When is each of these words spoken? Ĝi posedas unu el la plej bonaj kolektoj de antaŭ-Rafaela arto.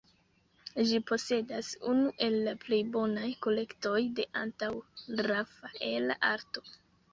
Ĝi 0.91 1.01
posedas 1.11 1.69
unu 1.91 2.07
el 2.29 2.37
la 2.47 2.55
plej 2.65 2.81
bonaj 2.97 3.29
kolektoj 3.47 4.01
de 4.21 4.27
antaŭ-Rafaela 4.43 6.21
arto. 6.35 6.69